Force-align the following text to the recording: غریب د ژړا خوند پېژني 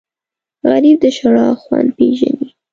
غریب 0.69 0.97
د 1.03 1.05
ژړا 1.17 1.47
خوند 1.61 1.89
پېژني 1.97 2.47